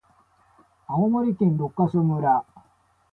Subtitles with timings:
[0.87, 2.43] 青森県六ヶ所村